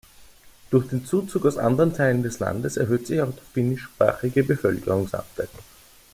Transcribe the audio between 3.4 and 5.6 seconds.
finnischsprachige Bevölkerungsanteil.